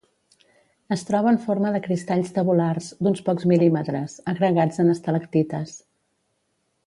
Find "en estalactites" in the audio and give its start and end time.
4.85-5.77